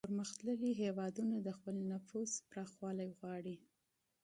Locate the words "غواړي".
3.17-3.55